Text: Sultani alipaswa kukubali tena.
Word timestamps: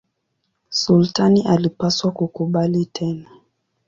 Sultani 0.69 1.41
alipaswa 1.47 2.11
kukubali 2.11 2.85
tena. 2.85 3.29